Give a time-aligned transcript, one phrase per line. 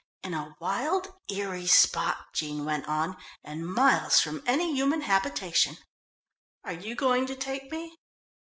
[0.23, 5.77] "In a wild, eerie spot," Jean went on, "and miles from any human habitation."
[6.63, 7.95] "Are you going to take me?"